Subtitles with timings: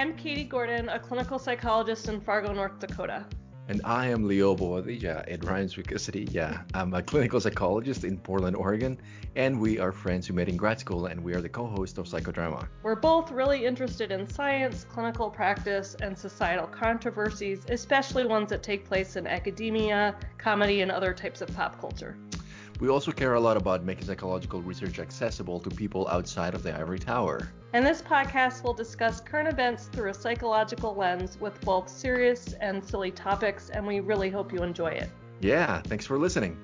[0.00, 3.26] I'm Katie Gordon, a clinical psychologist in Fargo, North Dakota.
[3.68, 5.28] And I am Leo Boadilla.
[5.28, 6.26] It rhymes with city.
[6.30, 8.98] Yeah, I'm a clinical psychologist in Portland, Oregon,
[9.36, 12.06] and we are friends who met in grad school, and we are the co-host of
[12.06, 12.66] Psychodrama.
[12.82, 18.86] We're both really interested in science, clinical practice, and societal controversies, especially ones that take
[18.86, 22.16] place in academia, comedy, and other types of pop culture.
[22.80, 26.74] We also care a lot about making psychological research accessible to people outside of the
[26.74, 27.52] ivory tower.
[27.74, 32.82] And this podcast will discuss current events through a psychological lens with both serious and
[32.82, 35.10] silly topics, and we really hope you enjoy it.
[35.40, 36.56] Yeah, thanks for listening.